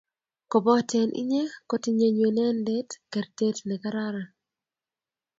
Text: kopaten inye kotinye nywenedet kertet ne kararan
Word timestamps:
kopaten 0.51 1.09
inye 1.21 1.43
kotinye 1.69 2.07
nywenedet 2.17 2.89
kertet 3.11 3.57
ne 3.67 3.75
kararan 3.81 4.29